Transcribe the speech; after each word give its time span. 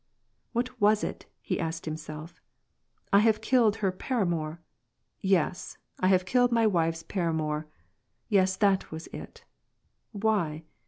"What 0.51 0.81
was 0.81 1.03
it?" 1.03 1.27
he 1.43 1.59
asked 1.59 1.85
himself. 1.85 2.41
"I 3.13 3.19
have 3.19 3.39
killed 3.39 3.75
her 3.85 3.91
pnramour! 3.91 4.57
yes, 5.19 5.77
I 5.99 6.07
have 6.07 6.25
killed 6.25 6.51
my 6.51 6.65
wife's 6.65 7.03
paramour. 7.03 7.67
Yes, 8.27 8.55
that 8.57 8.89
was 8.89 9.05
it 9.13 9.45
Why 10.11 10.63